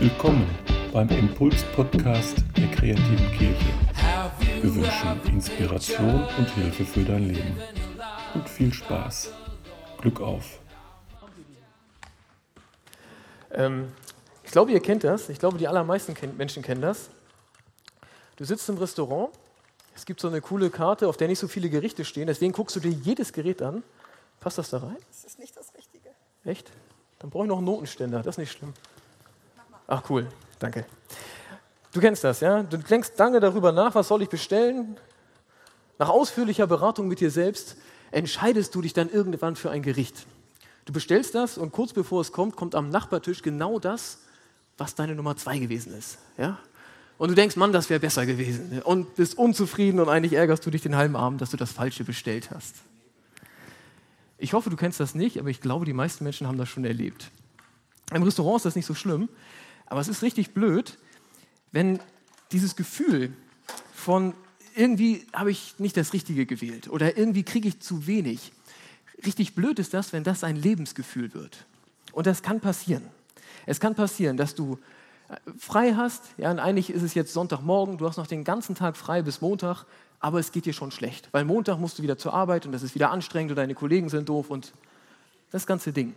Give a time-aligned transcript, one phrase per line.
[0.00, 0.48] Willkommen
[0.92, 3.66] beim Impuls-Podcast der kreativen Kirche.
[4.62, 7.56] Wir wünschen Inspiration und Hilfe für dein Leben.
[8.34, 9.32] Und viel Spaß.
[10.00, 10.60] Glück auf.
[13.50, 13.92] Ähm,
[14.44, 15.28] ich glaube, ihr kennt das.
[15.28, 17.10] Ich glaube, die allermeisten Menschen kennen das.
[18.36, 19.30] Du sitzt im Restaurant,
[19.98, 22.76] es gibt so eine coole Karte, auf der nicht so viele Gerichte stehen, deswegen guckst
[22.76, 23.82] du dir jedes Gerät an.
[24.38, 24.96] Passt das da rein?
[25.08, 26.10] Das ist nicht das Richtige.
[26.44, 26.70] Echt?
[27.18, 28.72] Dann brauche ich noch einen Notenständer, das ist nicht schlimm.
[29.88, 30.28] Ach cool,
[30.60, 30.86] danke.
[31.92, 32.62] Du kennst das, ja?
[32.62, 34.96] Du denkst lange darüber nach, was soll ich bestellen?
[35.98, 37.76] Nach ausführlicher Beratung mit dir selbst
[38.12, 40.26] entscheidest du dich dann irgendwann für ein Gericht.
[40.84, 44.18] Du bestellst das und kurz bevor es kommt, kommt am Nachbartisch genau das,
[44.76, 46.18] was deine Nummer zwei gewesen ist.
[46.36, 46.58] Ja?
[47.18, 48.80] Und du denkst, Mann, das wäre besser gewesen.
[48.82, 52.04] Und bist unzufrieden und eigentlich ärgerst du dich den halben Abend, dass du das Falsche
[52.04, 52.76] bestellt hast.
[54.38, 56.84] Ich hoffe, du kennst das nicht, aber ich glaube, die meisten Menschen haben das schon
[56.84, 57.30] erlebt.
[58.14, 59.28] Im Restaurant ist das nicht so schlimm,
[59.86, 60.96] aber es ist richtig blöd,
[61.72, 61.98] wenn
[62.52, 63.32] dieses Gefühl
[63.92, 64.32] von
[64.76, 68.52] irgendwie habe ich nicht das Richtige gewählt oder irgendwie kriege ich zu wenig.
[69.26, 71.66] Richtig blöd ist das, wenn das ein Lebensgefühl wird.
[72.12, 73.02] Und das kann passieren.
[73.66, 74.78] Es kann passieren, dass du
[75.58, 78.96] frei hast, ja, und eigentlich ist es jetzt Sonntagmorgen, du hast noch den ganzen Tag
[78.96, 79.84] frei bis Montag,
[80.20, 82.82] aber es geht dir schon schlecht, weil Montag musst du wieder zur Arbeit und das
[82.82, 84.72] ist wieder anstrengend und deine Kollegen sind doof und
[85.50, 86.14] das ganze Ding.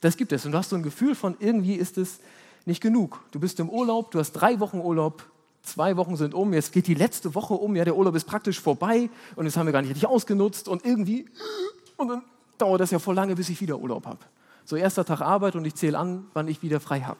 [0.00, 2.20] Das gibt es und du hast so ein Gefühl von, irgendwie ist es
[2.66, 3.20] nicht genug.
[3.30, 5.24] Du bist im Urlaub, du hast drei Wochen Urlaub,
[5.62, 8.60] zwei Wochen sind um, jetzt geht die letzte Woche um, ja, der Urlaub ist praktisch
[8.60, 11.26] vorbei und jetzt haben wir gar nicht richtig ausgenutzt und irgendwie,
[11.96, 12.22] und dann
[12.58, 14.18] dauert das ja voll lange, bis ich wieder Urlaub habe.
[14.64, 17.18] So erster Tag Arbeit und ich zähle an, wann ich wieder frei habe.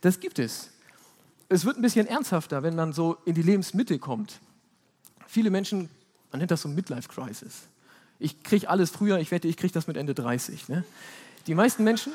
[0.00, 0.70] Das gibt es.
[1.48, 4.38] Es wird ein bisschen ernsthafter, wenn man so in die Lebensmitte kommt.
[5.26, 5.88] Viele Menschen,
[6.30, 7.62] man nennt das so Midlife-Crisis.
[8.18, 10.68] Ich kriege alles früher, ich wette, ich kriege das mit Ende 30.
[10.68, 10.84] Ne?
[11.46, 12.12] Die meisten Menschen,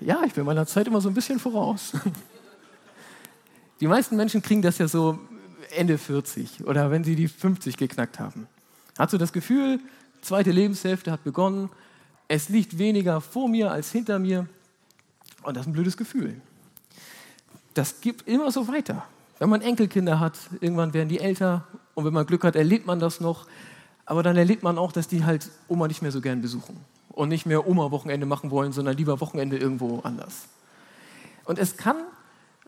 [0.00, 1.92] ja, ich bin meiner Zeit immer so ein bisschen voraus.
[3.80, 5.18] Die meisten Menschen kriegen das ja so
[5.70, 8.46] Ende 40 oder wenn sie die 50 geknackt haben.
[8.96, 9.80] Hast du das Gefühl,
[10.22, 11.68] zweite Lebenshälfte hat begonnen,
[12.26, 14.48] es liegt weniger vor mir als hinter mir
[15.46, 16.40] und das ist ein blödes Gefühl.
[17.74, 19.04] Das gibt immer so weiter.
[19.38, 23.00] Wenn man Enkelkinder hat, irgendwann werden die älter und wenn man Glück hat, erlebt man
[23.00, 23.46] das noch.
[24.06, 26.76] Aber dann erlebt man auch, dass die halt Oma nicht mehr so gern besuchen
[27.10, 30.46] und nicht mehr Oma-Wochenende machen wollen, sondern lieber Wochenende irgendwo anders.
[31.44, 31.96] Und es kann,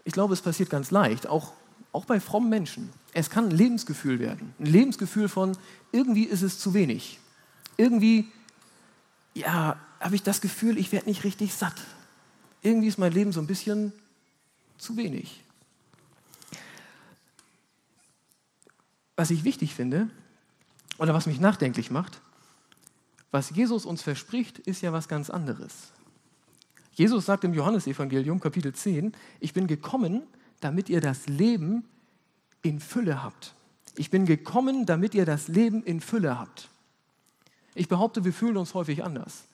[0.04, 1.52] ich glaube, es passiert ganz leicht, auch,
[1.92, 2.90] auch bei frommen Menschen.
[3.12, 4.54] Es kann ein Lebensgefühl werden.
[4.58, 5.56] Ein Lebensgefühl von,
[5.90, 7.18] irgendwie ist es zu wenig.
[7.76, 8.28] Irgendwie,
[9.34, 11.74] ja, habe ich das Gefühl, ich werde nicht richtig satt.
[12.62, 13.92] Irgendwie ist mein Leben so ein bisschen
[14.78, 15.42] zu wenig.
[19.16, 20.08] Was ich wichtig finde
[20.98, 22.20] oder was mich nachdenklich macht,
[23.30, 25.92] was Jesus uns verspricht, ist ja was ganz anderes.
[26.92, 30.22] Jesus sagt im Johannesevangelium Kapitel 10, ich bin gekommen,
[30.60, 31.84] damit ihr das Leben
[32.62, 33.54] in Fülle habt.
[33.96, 36.68] Ich bin gekommen, damit ihr das Leben in Fülle habt.
[37.74, 39.47] Ich behaupte, wir fühlen uns häufig anders.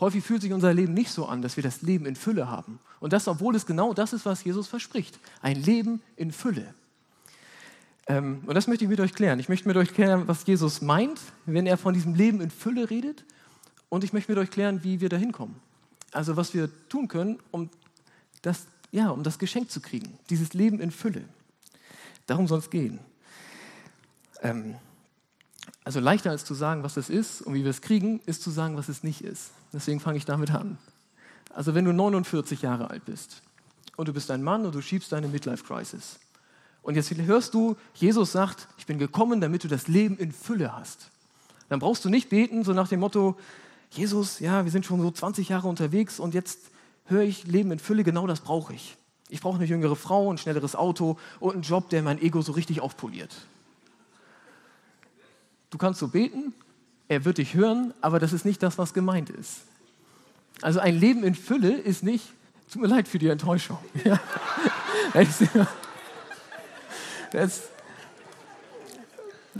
[0.00, 2.80] Häufig fühlt sich unser Leben nicht so an, dass wir das Leben in Fülle haben.
[3.00, 5.18] Und das, obwohl es genau das ist, was Jesus verspricht.
[5.40, 6.74] Ein Leben in Fülle.
[8.06, 9.38] Ähm, und das möchte ich mit euch klären.
[9.38, 12.90] Ich möchte mit euch klären, was Jesus meint, wenn er von diesem Leben in Fülle
[12.90, 13.24] redet.
[13.88, 15.56] Und ich möchte mit euch klären, wie wir da hinkommen.
[16.12, 17.70] Also was wir tun können, um
[18.42, 20.18] das, ja, um das Geschenk zu kriegen.
[20.28, 21.24] Dieses Leben in Fülle.
[22.26, 22.98] Darum soll es gehen.
[24.42, 24.74] Ähm,
[25.84, 28.50] also leichter als zu sagen, was es ist und wie wir es kriegen, ist zu
[28.50, 29.50] sagen, was es nicht ist.
[29.72, 30.78] Deswegen fange ich damit an.
[31.50, 33.42] Also wenn du 49 Jahre alt bist
[33.96, 36.18] und du bist ein Mann und du schiebst deine Midlife-Crisis
[36.82, 40.76] und jetzt hörst du, Jesus sagt, ich bin gekommen, damit du das Leben in Fülle
[40.76, 41.10] hast.
[41.68, 43.36] Dann brauchst du nicht beten, so nach dem Motto,
[43.90, 46.58] Jesus, ja, wir sind schon so 20 Jahre unterwegs und jetzt
[47.06, 48.96] höre ich Leben in Fülle, genau das brauche ich.
[49.28, 52.52] Ich brauche eine jüngere Frau, ein schnelleres Auto und einen Job, der mein Ego so
[52.52, 53.34] richtig aufpoliert.
[55.74, 56.54] Du kannst so beten,
[57.08, 59.62] er wird dich hören, aber das ist nicht das, was gemeint ist.
[60.62, 62.32] Also ein Leben in Fülle ist nicht,
[62.72, 63.78] tut mir leid für die Enttäuschung.
[67.32, 67.62] Das,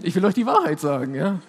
[0.00, 1.16] ich will euch die Wahrheit sagen.
[1.16, 1.40] Ja.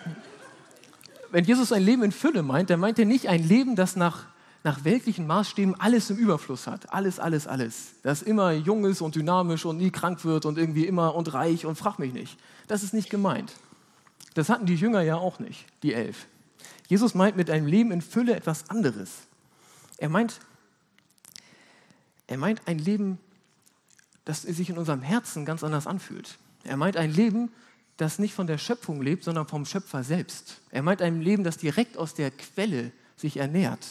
[1.29, 4.23] Wenn Jesus ein Leben in Fülle meint, dann meint er nicht ein Leben, das nach,
[4.63, 6.91] nach weltlichen Maßstäben alles im Überfluss hat.
[6.91, 7.89] Alles, alles, alles.
[8.01, 11.67] Das immer jung ist und dynamisch und nie krank wird und irgendwie immer und reich
[11.67, 12.39] und frag mich nicht.
[12.67, 13.53] Das ist nicht gemeint.
[14.35, 16.27] Das hatten die Jünger ja auch nicht, die elf.
[16.87, 19.23] Jesus meint mit einem Leben in Fülle etwas anderes.
[19.97, 20.39] Er meint,
[22.27, 23.17] er meint ein Leben
[24.25, 26.37] das sich in unserem Herzen ganz anders anfühlt.
[26.63, 27.51] Er meint ein Leben,
[27.97, 30.61] das nicht von der Schöpfung lebt, sondern vom Schöpfer selbst.
[30.71, 33.85] Er meint ein Leben, das direkt aus der Quelle sich ernährt.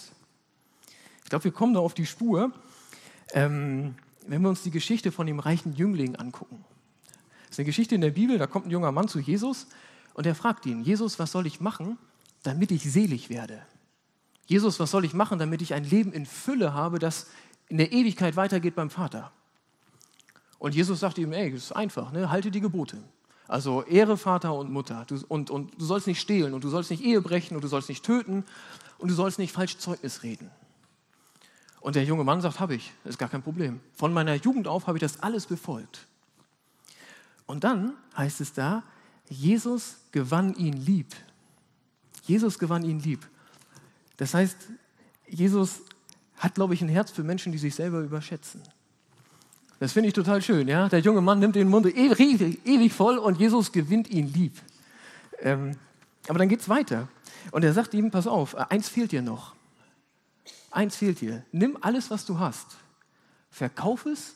[1.23, 2.52] Ich glaube, wir kommen da auf die Spur,
[3.32, 3.94] ähm,
[4.26, 6.64] wenn wir uns die Geschichte von dem reichen Jüngling angucken.
[7.44, 9.69] Das ist eine Geschichte in der Bibel, da kommt ein junger Mann zu Jesus
[10.14, 11.99] und er fragt ihn, Jesus, was soll ich machen,
[12.43, 13.61] damit ich selig werde?
[14.46, 17.26] Jesus, was soll ich machen, damit ich ein Leben in Fülle habe, das
[17.69, 19.32] in der Ewigkeit weitergeht beim Vater?
[20.58, 22.31] Und Jesus sagt ihm, ey, das ist einfach, ne?
[22.31, 23.02] halte die Gebote.
[23.46, 25.05] Also Ehre Vater und Mutter.
[25.06, 27.69] Du, und, und du sollst nicht stehlen und du sollst nicht Ehe brechen und du
[27.69, 28.44] sollst nicht töten
[28.99, 30.50] und du sollst nicht falsch Zeugnis reden.
[31.81, 33.81] Und der junge Mann sagt, habe ich, ist gar kein Problem.
[33.94, 36.06] Von meiner Jugend auf habe ich das alles befolgt.
[37.46, 38.84] Und dann heißt es da,
[39.29, 41.15] Jesus gewann ihn lieb.
[42.23, 43.26] Jesus gewann ihn lieb.
[44.17, 44.56] Das heißt,
[45.26, 45.82] Jesus
[46.37, 48.62] hat, glaube ich, ein Herz für Menschen, die sich selber überschätzen.
[49.81, 50.69] Das finde ich total schön.
[50.69, 50.88] Ja?
[50.88, 54.55] Der junge Mann nimmt den Mund ewig, ewig voll und Jesus gewinnt ihn lieb.
[55.41, 55.76] Ähm,
[56.29, 57.09] aber dann geht es weiter.
[57.50, 59.55] Und er sagt ihm, pass auf, eins fehlt dir noch.
[60.71, 61.44] Eins fehlt dir.
[61.53, 62.67] Nimm alles, was du hast.
[63.50, 64.35] Verkauf es,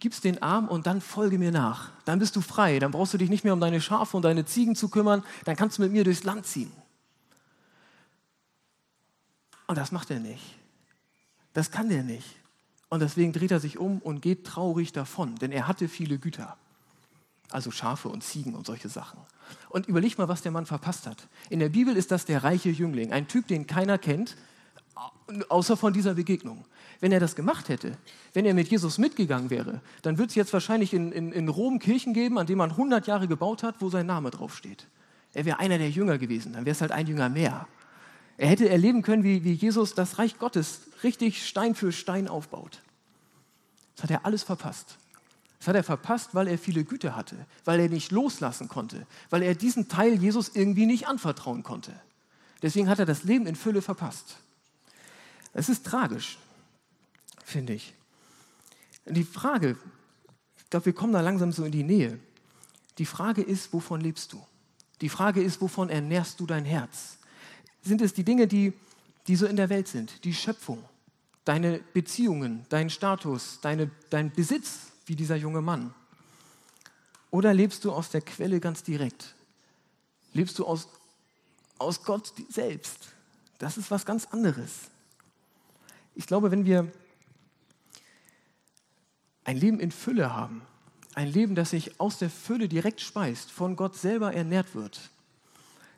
[0.00, 1.90] gib es den Arm und dann folge mir nach.
[2.06, 2.78] Dann bist du frei.
[2.78, 5.22] Dann brauchst du dich nicht mehr um deine Schafe und deine Ziegen zu kümmern.
[5.44, 6.72] Dann kannst du mit mir durchs Land ziehen.
[9.66, 10.42] Und das macht er nicht.
[11.52, 12.36] Das kann der nicht.
[12.88, 16.56] Und deswegen dreht er sich um und geht traurig davon, denn er hatte viele Güter.
[17.50, 19.20] Also Schafe und Ziegen und solche Sachen.
[19.68, 21.28] Und überleg mal, was der Mann verpasst hat.
[21.50, 24.36] In der Bibel ist das der reiche Jüngling, ein Typ, den keiner kennt,
[25.48, 26.64] außer von dieser Begegnung.
[27.00, 27.96] Wenn er das gemacht hätte,
[28.34, 31.78] wenn er mit Jesus mitgegangen wäre, dann würde es jetzt wahrscheinlich in, in, in Rom
[31.78, 34.86] Kirchen geben, an denen man 100 Jahre gebaut hat, wo sein Name draufsteht.
[35.32, 37.66] Er wäre einer der Jünger gewesen, dann wäre es halt ein Jünger mehr.
[38.36, 42.82] Er hätte erleben können, wie, wie Jesus das Reich Gottes richtig Stein für Stein aufbaut.
[43.96, 44.98] Das hat er alles verpasst.
[45.58, 49.42] Das hat er verpasst, weil er viele Güter hatte, weil er nicht loslassen konnte, weil
[49.42, 51.92] er diesen Teil Jesus irgendwie nicht anvertrauen konnte.
[52.62, 54.38] Deswegen hat er das Leben in Fülle verpasst.
[55.52, 56.38] Es ist tragisch,
[57.44, 57.94] finde ich.
[59.06, 59.76] Die Frage,
[60.56, 62.18] ich glaube, wir kommen da langsam so in die Nähe.
[62.98, 64.44] Die Frage ist, wovon lebst du?
[65.00, 67.18] Die Frage ist, wovon ernährst du dein Herz?
[67.82, 68.72] sind es die Dinge, die,
[69.26, 70.84] die so in der Welt sind, die Schöpfung,
[71.44, 75.94] deine Beziehungen, dein Status, deine, dein Besitz, wie dieser junge Mann?
[77.30, 79.34] Oder lebst du aus der Quelle ganz direkt?
[80.32, 80.88] Lebst du aus,
[81.78, 83.08] aus Gott selbst?
[83.58, 84.89] Das ist was ganz anderes.
[86.14, 86.90] Ich glaube, wenn wir
[89.44, 90.62] ein Leben in Fülle haben,
[91.14, 95.10] ein Leben, das sich aus der Fülle direkt speist, von Gott selber ernährt wird,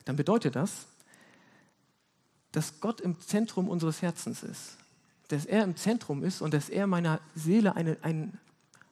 [0.05, 0.87] dann bedeutet das,
[2.51, 4.77] dass Gott im Zentrum unseres Herzens ist.
[5.27, 8.39] Dass er im Zentrum ist und dass er meiner Seele eine, ein,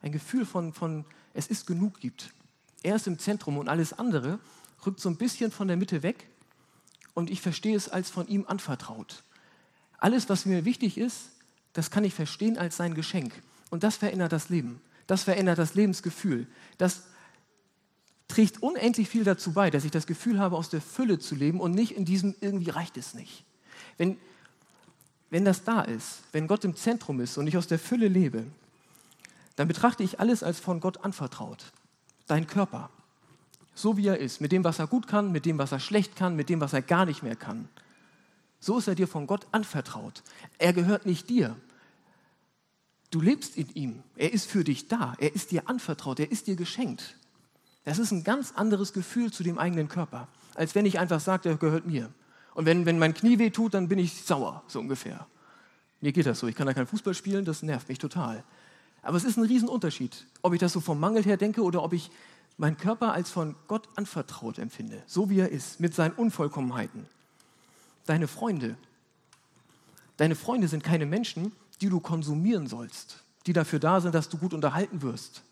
[0.01, 2.33] ein Gefühl von, von es ist genug gibt.
[2.83, 4.39] Er ist im Zentrum und alles andere
[4.85, 6.27] rückt so ein bisschen von der Mitte weg
[7.13, 9.23] und ich verstehe es als von ihm anvertraut.
[10.01, 11.29] Alles, was mir wichtig ist,
[11.73, 13.31] das kann ich verstehen als sein Geschenk.
[13.69, 14.81] Und das verändert das Leben.
[15.07, 16.47] Das verändert das Lebensgefühl.
[16.77, 17.03] Das
[18.27, 21.59] trägt unendlich viel dazu bei, dass ich das Gefühl habe, aus der Fülle zu leben
[21.59, 23.45] und nicht in diesem irgendwie reicht es nicht.
[23.97, 24.17] Wenn,
[25.29, 28.45] wenn das da ist, wenn Gott im Zentrum ist und ich aus der Fülle lebe,
[29.55, 31.71] dann betrachte ich alles als von Gott anvertraut.
[32.25, 32.89] Dein Körper,
[33.75, 36.15] so wie er ist, mit dem, was er gut kann, mit dem, was er schlecht
[36.15, 37.69] kann, mit dem, was er gar nicht mehr kann.
[38.61, 40.23] So ist er dir von Gott anvertraut.
[40.59, 41.57] Er gehört nicht dir.
[43.09, 44.03] Du lebst in ihm.
[44.15, 45.15] Er ist für dich da.
[45.17, 46.19] Er ist dir anvertraut.
[46.19, 47.17] Er ist dir geschenkt.
[47.83, 51.49] Das ist ein ganz anderes Gefühl zu dem eigenen Körper, als wenn ich einfach sage,
[51.49, 52.11] er gehört mir.
[52.53, 55.25] Und wenn, wenn mein Knie weh tut, dann bin ich sauer, so ungefähr.
[55.99, 56.47] Mir geht das so.
[56.47, 58.43] Ich kann da kein Fußball spielen, das nervt mich total.
[59.01, 61.93] Aber es ist ein Riesenunterschied, ob ich das so vom Mangel her denke oder ob
[61.93, 62.11] ich
[62.57, 67.07] meinen Körper als von Gott anvertraut empfinde, so wie er ist, mit seinen Unvollkommenheiten.
[68.11, 68.75] Deine Freunde.
[70.17, 74.37] Deine Freunde sind keine Menschen, die du konsumieren sollst, die dafür da sind, dass du
[74.37, 75.43] gut unterhalten wirst.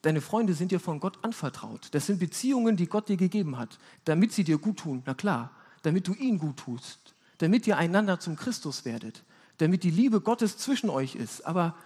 [0.00, 1.88] Deine Freunde sind dir von Gott anvertraut.
[1.90, 5.50] Das sind Beziehungen, die Gott dir gegeben hat, damit sie dir gut tun, na klar
[5.82, 9.22] damit du ihn gut tust, damit ihr einander zum Christus werdet,
[9.58, 11.44] damit die Liebe Gottes zwischen euch ist.
[11.44, 11.76] Aber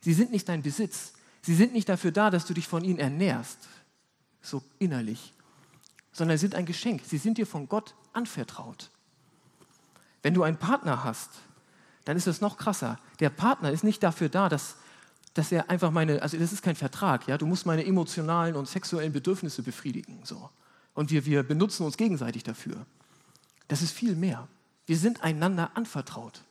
[0.00, 1.12] sie sind nicht dein Besitz.
[1.42, 3.68] Sie sind nicht dafür da, dass du dich von ihnen ernährst,
[4.40, 5.34] so innerlich,
[6.12, 7.02] sondern sie sind ein Geschenk.
[7.04, 8.90] Sie sind dir von Gott anvertraut.
[10.22, 11.30] Wenn du einen Partner hast,
[12.04, 12.98] dann ist es noch krasser.
[13.20, 14.76] Der Partner ist nicht dafür da, dass,
[15.34, 18.68] dass er einfach meine, also das ist kein Vertrag, ja, du musst meine emotionalen und
[18.68, 20.50] sexuellen Bedürfnisse befriedigen, so.
[20.94, 22.84] Und wir, wir benutzen uns gegenseitig dafür.
[23.68, 24.48] Das ist viel mehr.
[24.86, 26.42] Wir sind einander anvertraut.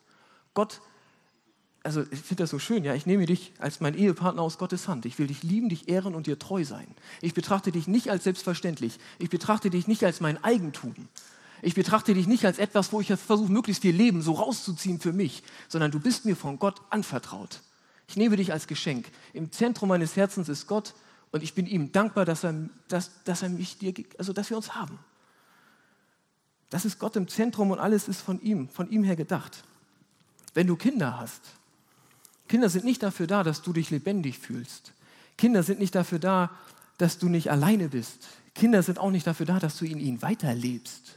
[0.53, 0.81] Gott
[1.88, 4.89] also ich finde das so schön, ja, ich nehme dich als mein Ehepartner aus Gottes
[4.89, 5.05] Hand.
[5.05, 6.88] Ich will dich lieben, dich ehren und dir treu sein.
[7.21, 9.00] Ich betrachte dich nicht als selbstverständlich.
[9.19, 10.93] Ich betrachte dich nicht als mein Eigentum.
[11.61, 15.13] Ich betrachte dich nicht als etwas, wo ich versuche, möglichst viel Leben so rauszuziehen für
[15.13, 17.61] mich, sondern du bist mir von Gott anvertraut.
[18.07, 19.09] Ich nehme dich als Geschenk.
[19.33, 20.93] Im Zentrum meines Herzens ist Gott
[21.31, 24.57] und ich bin ihm dankbar, dass er, dass, dass er mich dir, also dass wir
[24.57, 24.99] uns haben.
[26.69, 29.63] Das ist Gott im Zentrum und alles ist von ihm, von ihm her gedacht.
[30.53, 31.41] Wenn du Kinder hast,
[32.47, 34.93] Kinder sind nicht dafür da, dass du dich lebendig fühlst.
[35.37, 36.51] Kinder sind nicht dafür da,
[36.97, 38.27] dass du nicht alleine bist.
[38.55, 41.15] Kinder sind auch nicht dafür da, dass du in ihnen weiterlebst.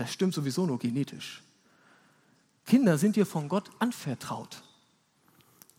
[0.00, 1.42] Das stimmt sowieso nur genetisch.
[2.64, 4.62] Kinder sind dir von Gott anvertraut.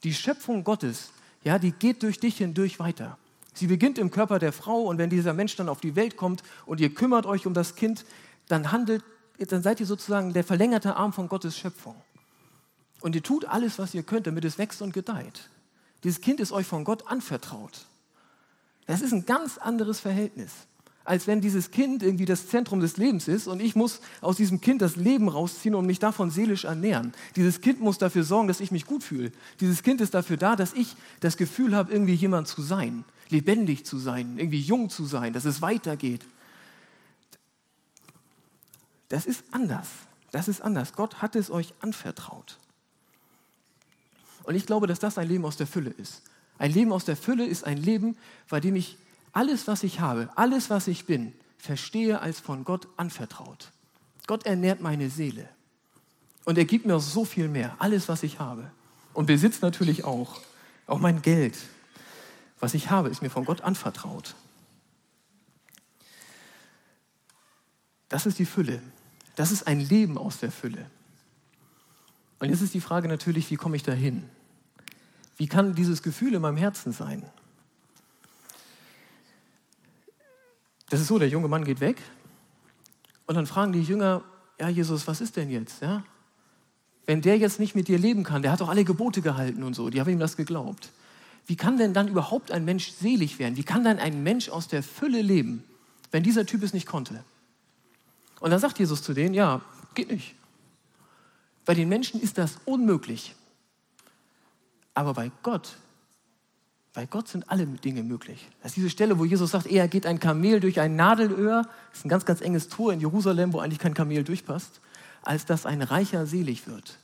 [0.04, 1.10] Die Schöpfung Gottes,
[1.44, 3.18] ja, die geht durch dich hindurch weiter.
[3.56, 6.44] Sie beginnt im Körper der Frau und wenn dieser Mensch dann auf die Welt kommt
[6.68, 8.06] und ihr kümmert euch um das Kind,
[8.48, 9.04] dann handelt,
[9.40, 11.96] dann seid ihr sozusagen der verlängerte Arm von Gottes Schöpfung.
[13.00, 15.50] Und ihr tut alles, was ihr könnt, damit es wächst und gedeiht.
[16.04, 17.88] Dieses Kind ist euch von Gott anvertraut.
[18.86, 20.51] Das ist ein ganz anderes Verhältnis,
[21.12, 24.62] als wenn dieses Kind irgendwie das Zentrum des Lebens ist und ich muss aus diesem
[24.62, 27.13] Kind das Leben rausziehen und mich davon seelisch ernähren.
[27.36, 29.34] Dieses Kind muss dafür sorgen, dass ich mich gut fühle.
[29.60, 33.86] Dieses Kind ist dafür da, dass ich das Gefühl habe, irgendwie jemand zu sein, lebendig
[33.86, 36.22] zu sein, irgendwie jung zu sein, dass es weitergeht.
[39.10, 39.89] Das ist anders.
[40.32, 40.94] Das ist anders.
[40.94, 42.58] Gott hat es euch anvertraut.
[44.44, 46.22] Und ich glaube, dass das ein Leben aus der Fülle ist.
[46.58, 48.15] Ein Leben aus der Fülle ist ein Leben,
[48.48, 48.98] bei dem ich
[49.34, 53.72] alles, was ich habe, alles, was ich bin, verstehe als von Gott anvertraut.
[54.28, 55.48] Gott ernährt meine Seele.
[56.46, 58.72] Und er gibt mir so viel mehr, alles, was ich habe.
[59.14, 60.42] Und besitzt natürlich auch.
[60.88, 61.58] Auch mein Geld,
[62.60, 64.36] was ich habe, ist mir von Gott anvertraut.
[68.10, 68.82] Das ist die Fülle.
[69.36, 70.90] Das ist ein Leben aus der Fülle.
[72.40, 74.28] Und jetzt ist die Frage natürlich, wie komme ich da hin?
[75.38, 77.24] Wie kann dieses Gefühl in meinem Herzen sein?
[80.91, 82.01] Das ist so, der junge Mann geht weg
[83.25, 84.24] und dann fragen die Jünger,
[84.60, 85.81] ja Jesus, was ist denn jetzt?
[85.81, 86.03] Ja?
[87.05, 89.74] Wenn der jetzt nicht mit dir leben kann, der hat doch alle Gebote gehalten und
[89.74, 90.89] so, die haben ihm das geglaubt.
[91.48, 93.55] Wie kann denn dann überhaupt ein Mensch selig werden?
[93.55, 95.63] Wie kann dann ein Mensch aus der Fülle leben,
[96.12, 97.24] wenn dieser Typ es nicht konnte?
[98.41, 99.62] Und dann sagt Jesus zu denen, ja,
[99.93, 100.36] geht nicht.
[101.63, 103.33] Bei den Menschen ist das unmöglich.
[104.93, 105.77] Aber bei Gott,
[106.93, 108.48] bei Gott sind alle Dinge möglich.
[108.62, 112.00] Das ist diese Stelle, wo Jesus sagt, eher geht ein Kamel durch ein Nadelöhr, das
[112.00, 114.81] ist ein ganz, ganz enges Tor in Jerusalem, wo eigentlich kein Kamel durchpasst,
[115.21, 116.98] als dass ein Reicher selig wird.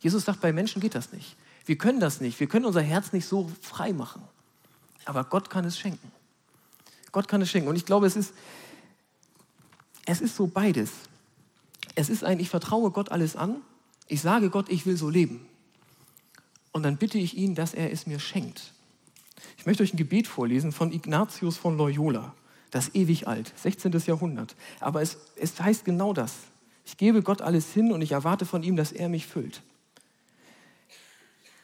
[0.00, 1.36] Jesus sagt, bei Menschen geht das nicht.
[1.66, 2.40] Wir können das nicht.
[2.40, 4.22] Wir können unser Herz nicht so frei machen.
[5.04, 6.10] Aber Gott kann es schenken.
[7.12, 7.68] Gott kann es schenken.
[7.68, 8.32] Und ich glaube, es ist,
[10.06, 10.90] es ist so beides.
[11.94, 13.56] Es ist ein, ich vertraue Gott alles an
[14.08, 15.46] ich sage Gott, ich will so leben.
[16.72, 18.72] Und dann bitte ich ihn, dass er es mir schenkt.
[19.56, 22.34] Ich möchte euch ein Gebet vorlesen von Ignatius von Loyola.
[22.70, 23.92] Das ist ewig alt, 16.
[24.06, 24.54] Jahrhundert.
[24.80, 26.34] Aber es, es heißt genau das.
[26.84, 29.62] Ich gebe Gott alles hin und ich erwarte von ihm, dass er mich füllt.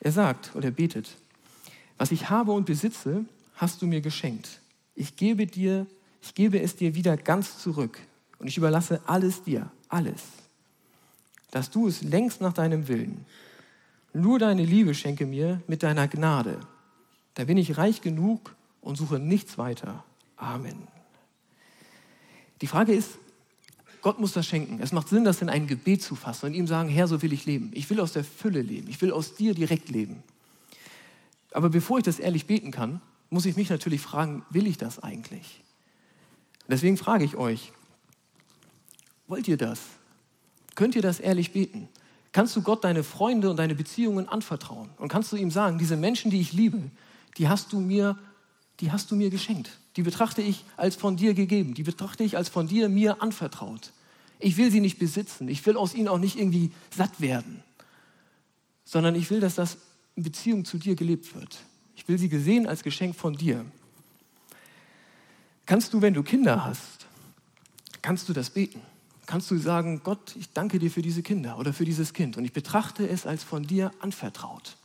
[0.01, 1.17] Er sagt oder betet,
[1.97, 4.61] was ich habe und besitze, hast du mir geschenkt.
[4.95, 5.87] Ich gebe dir,
[6.23, 7.99] ich gebe es dir wieder ganz zurück
[8.39, 10.23] und ich überlasse alles dir, alles
[11.55, 13.25] dass du es längst nach deinem Willen.
[14.13, 16.59] Nur deine Liebe schenke mir mit deiner Gnade.
[17.35, 20.05] Da bin ich reich genug und suche nichts weiter.
[20.37, 20.89] Amen.
[22.61, 23.19] Die Frage ist,
[24.03, 24.81] Gott muss das schenken.
[24.81, 27.33] Es macht Sinn, das in ein Gebet zu fassen und ihm sagen, Herr, so will
[27.33, 27.71] ich leben.
[27.75, 28.89] Ich will aus der Fülle leben.
[28.89, 30.23] Ich will aus dir direkt leben.
[31.53, 33.01] Aber bevor ich das ehrlich beten kann,
[33.31, 35.63] muss ich mich natürlich fragen, will ich das eigentlich?
[36.69, 37.73] Deswegen frage ich euch,
[39.27, 39.81] wollt ihr das?
[40.75, 41.89] Könnt ihr das ehrlich beten?
[42.33, 44.91] Kannst du Gott deine Freunde und deine Beziehungen anvertrauen?
[44.99, 46.91] Und kannst du ihm sagen, diese Menschen, die ich liebe,
[47.37, 48.19] die hast du mir,
[48.81, 49.71] die hast du mir geschenkt.
[49.97, 51.75] Die betrachte ich als von dir gegeben.
[51.75, 53.93] Die betrachte ich als von dir mir anvertraut.
[54.39, 55.49] Ich will sie nicht besitzen.
[55.49, 57.63] Ich will aus ihnen auch nicht irgendwie satt werden.
[58.85, 59.79] Sondern ich will, dass das
[60.17, 61.59] in Beziehung zu dir gelebt wird.
[61.97, 63.65] Ich will sie gesehen als Geschenk von dir.
[65.67, 67.07] Kannst du, wenn du Kinder hast,
[68.03, 68.81] kannst du das beten?
[69.27, 72.45] kannst du sagen, Gott, ich danke dir für diese Kinder oder für dieses Kind und
[72.45, 74.77] ich betrachte es als von dir anvertraut.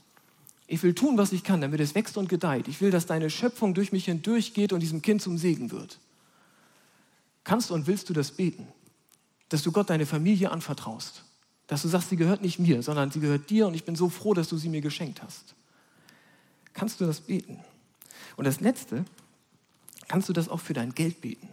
[0.72, 2.68] Ich will tun, was ich kann, damit es wächst und gedeiht.
[2.68, 5.98] Ich will, dass deine Schöpfung durch mich hindurchgeht und diesem Kind zum Segen wird.
[7.44, 8.68] Kannst und willst du das beten?
[9.50, 11.24] Dass du Gott deine Familie anvertraust.
[11.66, 14.10] Dass du sagst, sie gehört nicht mir, sondern sie gehört dir und ich bin so
[14.10, 15.56] froh, dass du sie mir geschenkt hast.
[16.74, 17.60] Kannst du das beten?
[18.38, 19.06] Und das Letzte,
[20.08, 21.50] kannst du das auch für dein Geld beten?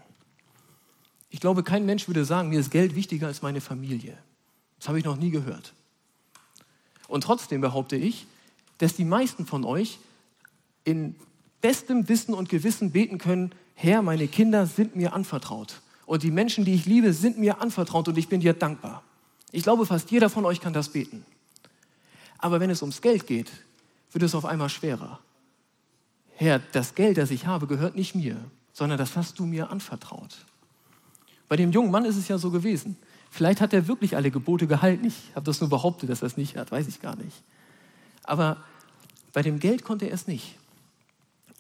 [1.31, 4.19] Ich glaube, kein Mensch würde sagen, mir ist Geld wichtiger als meine Familie.
[4.79, 5.73] Das habe ich noch nie gehört.
[7.09, 8.27] Und trotzdem behaupte ich,
[8.78, 9.99] dass die meisten von euch
[10.85, 11.16] in
[11.61, 15.80] bestem Wissen und Gewissen beten können, Herr, meine Kinder sind mir anvertraut.
[16.06, 19.02] Und die Menschen, die ich liebe, sind mir anvertraut und ich bin dir dankbar.
[19.52, 21.25] Ich glaube, fast jeder von euch kann das beten.
[22.38, 23.50] Aber wenn es ums Geld geht,
[24.12, 25.18] wird es auf einmal schwerer.
[26.37, 28.37] Herr, das Geld, das ich habe, gehört nicht mir,
[28.73, 30.37] sondern das hast du mir anvertraut.
[31.49, 32.97] Bei dem jungen Mann ist es ja so gewesen.
[33.30, 35.06] Vielleicht hat er wirklich alle Gebote gehalten.
[35.06, 37.42] Ich habe das nur behauptet, dass er es nicht hat, weiß ich gar nicht.
[38.26, 38.59] Aber
[39.33, 40.56] bei dem Geld konnte er es nicht.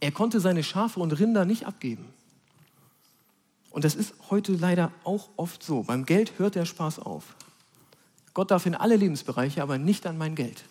[0.00, 2.06] Er konnte seine Schafe und Rinder nicht abgeben.
[3.70, 5.82] Und das ist heute leider auch oft so.
[5.82, 7.36] Beim Geld hört der Spaß auf.
[8.34, 10.64] Gott darf in alle Lebensbereiche, aber nicht an mein Geld.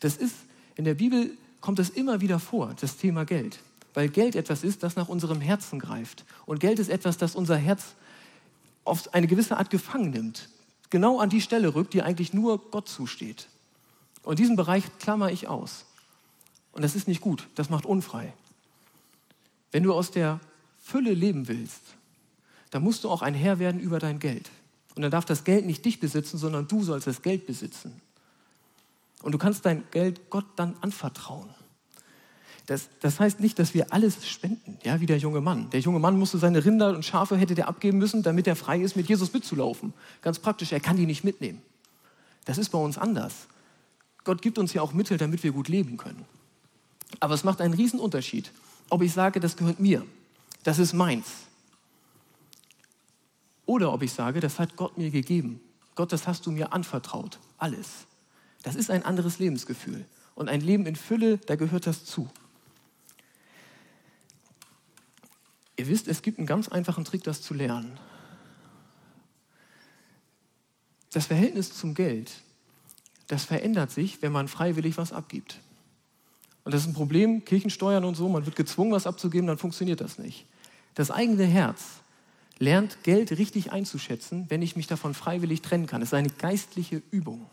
[0.00, 0.34] Das ist,
[0.76, 3.60] in der Bibel kommt das immer wieder vor, das Thema Geld.
[3.92, 6.24] Weil Geld etwas ist, das nach unserem Herzen greift.
[6.46, 7.94] Und Geld ist etwas, das unser Herz
[8.84, 10.48] auf eine gewisse Art gefangen nimmt.
[10.90, 13.48] Genau an die Stelle rückt, die eigentlich nur Gott zusteht.
[14.30, 15.86] Und diesen Bereich klammer ich aus.
[16.70, 18.32] Und das ist nicht gut, das macht unfrei.
[19.72, 20.38] Wenn du aus der
[20.78, 21.80] Fülle leben willst,
[22.70, 24.48] dann musst du auch ein Herr werden über dein Geld.
[24.94, 28.00] Und dann darf das Geld nicht dich besitzen, sondern du sollst das Geld besitzen.
[29.20, 31.50] Und du kannst dein Geld Gott dann anvertrauen.
[32.66, 35.70] Das, das, heißt nicht, dass wir alles spenden, ja, wie der junge Mann.
[35.70, 38.78] Der junge Mann musste seine Rinder und Schafe hätte der abgeben müssen, damit er frei
[38.80, 39.92] ist, mit Jesus mitzulaufen.
[40.22, 41.60] Ganz praktisch, er kann die nicht mitnehmen.
[42.44, 43.48] Das ist bei uns anders.
[44.24, 46.24] Gott gibt uns ja auch Mittel, damit wir gut leben können.
[47.18, 48.52] Aber es macht einen riesen Unterschied,
[48.88, 50.06] ob ich sage, das gehört mir,
[50.62, 51.26] das ist meins.
[53.66, 55.60] Oder ob ich sage, das hat Gott mir gegeben.
[55.94, 57.38] Gott, das hast du mir anvertraut.
[57.58, 58.06] Alles.
[58.62, 60.04] Das ist ein anderes Lebensgefühl.
[60.34, 62.28] Und ein Leben in Fülle, da gehört das zu.
[65.76, 67.98] Ihr wisst, es gibt einen ganz einfachen Trick, das zu lernen.
[71.12, 72.30] Das Verhältnis zum Geld,
[73.30, 75.60] das verändert sich, wenn man freiwillig was abgibt.
[76.64, 80.00] Und das ist ein Problem, Kirchensteuern und so, man wird gezwungen, was abzugeben, dann funktioniert
[80.00, 80.46] das nicht.
[80.96, 82.00] Das eigene Herz
[82.58, 86.02] lernt Geld richtig einzuschätzen, wenn ich mich davon freiwillig trennen kann.
[86.02, 87.46] Es ist eine geistliche Übung.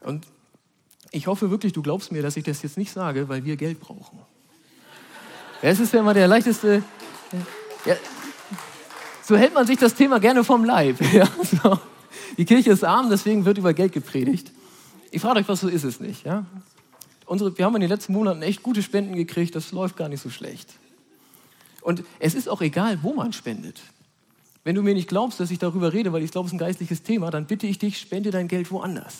[0.00, 0.26] Und
[1.12, 3.78] ich hoffe wirklich, du glaubst mir, dass ich das jetzt nicht sage, weil wir Geld
[3.78, 4.18] brauchen.
[5.62, 6.82] Es ist ja immer der leichteste.
[7.84, 7.94] Ja,
[9.22, 11.00] so hält man sich das Thema gerne vom Leib.
[11.12, 11.28] Ja,
[11.62, 11.78] so.
[12.36, 14.52] Die Kirche ist arm, deswegen wird über Geld gepredigt.
[15.10, 16.24] Ich frage euch, was so ist es nicht.
[16.24, 16.46] Ja?
[17.26, 20.20] Unsere, wir haben in den letzten Monaten echt gute Spenden gekriegt, das läuft gar nicht
[20.20, 20.74] so schlecht.
[21.82, 23.80] Und es ist auch egal, wo man spendet.
[24.64, 26.58] Wenn du mir nicht glaubst, dass ich darüber rede, weil ich glaube, es ist ein
[26.58, 29.16] geistliches Thema, dann bitte ich dich, spende dein Geld woanders.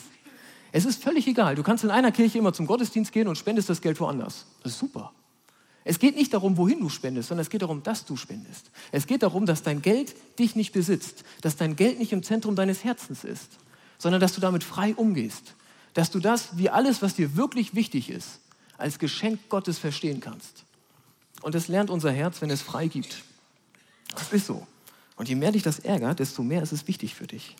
[0.72, 1.54] Es ist völlig egal.
[1.54, 4.46] Du kannst in einer Kirche immer zum Gottesdienst gehen und spendest das Geld woanders.
[4.62, 5.12] Das ist super.
[5.84, 8.70] Es geht nicht darum, wohin du spendest, sondern es geht darum, dass du spendest.
[8.92, 12.54] Es geht darum, dass dein Geld dich nicht besitzt, dass dein Geld nicht im Zentrum
[12.54, 13.48] deines Herzens ist,
[13.98, 15.54] sondern dass du damit frei umgehst,
[15.94, 18.40] dass du das, wie alles, was dir wirklich wichtig ist,
[18.76, 20.64] als Geschenk Gottes verstehen kannst.
[21.42, 23.22] Und das lernt unser Herz, wenn es frei gibt.
[24.14, 24.66] Das ist so.
[25.16, 27.56] Und je mehr dich das ärgert, desto mehr ist es wichtig für dich.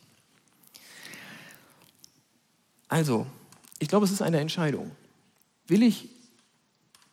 [2.89, 3.27] Also,
[3.79, 4.91] ich glaube, es ist eine Entscheidung.
[5.67, 6.09] Will ich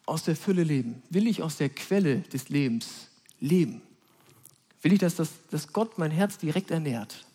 [0.08, 1.04] aus der Fülle leben?
[1.12, 3.08] Will ich aus der Quelle des Lebens
[3.40, 3.82] leben?
[4.82, 7.26] Will ich, dass, das, dass Gott mein Herz direkt ernährt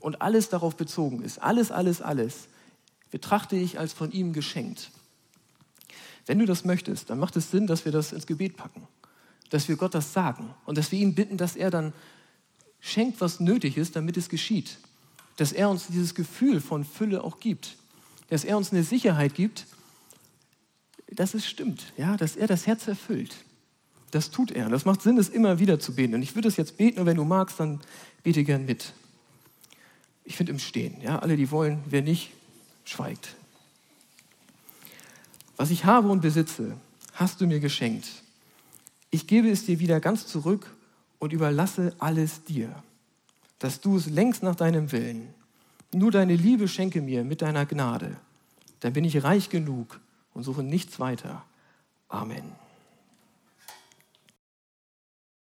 [0.00, 1.42] und alles darauf bezogen ist?
[1.42, 2.48] Alles, alles, alles
[3.10, 4.90] betrachte ich als von ihm geschenkt.
[6.26, 8.86] Wenn du das möchtest, dann macht es Sinn, dass wir das ins Gebet packen,
[9.50, 11.92] dass wir Gott das sagen und dass wir ihn bitten, dass er dann
[12.80, 14.78] schenkt, was nötig ist, damit es geschieht.
[15.36, 17.76] Dass er uns dieses Gefühl von Fülle auch gibt.
[18.28, 19.66] Dass er uns eine Sicherheit gibt,
[21.14, 23.34] dass es stimmt, ja, dass er das Herz erfüllt.
[24.10, 24.68] Das tut er.
[24.68, 26.14] Das macht Sinn, es immer wieder zu beten.
[26.14, 27.80] Und ich würde es jetzt beten und wenn du magst, dann
[28.22, 28.92] bete gern mit.
[30.24, 32.30] Ich finde im Stehen, ja, alle, die wollen, wer nicht,
[32.84, 33.34] schweigt.
[35.56, 36.76] Was ich habe und besitze,
[37.14, 38.06] hast du mir geschenkt.
[39.10, 40.74] Ich gebe es dir wieder ganz zurück
[41.18, 42.70] und überlasse alles dir,
[43.58, 45.28] dass du es längst nach deinem Willen.
[45.94, 48.16] Nur deine Liebe schenke mir mit deiner Gnade.
[48.80, 50.00] Dann bin ich reich genug
[50.34, 51.44] und suche nichts weiter.
[52.08, 52.61] Amen.